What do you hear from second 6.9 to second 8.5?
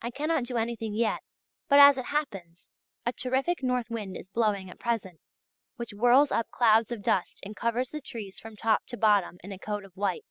of dust and covers the trees